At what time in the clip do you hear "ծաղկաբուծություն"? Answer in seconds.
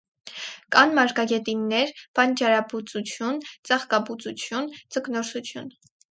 3.71-4.71